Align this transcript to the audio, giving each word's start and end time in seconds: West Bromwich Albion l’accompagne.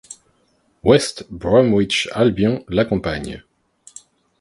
West 0.81 1.27
Bromwich 1.29 2.09
Albion 2.13 2.65
l’accompagne. 2.69 3.43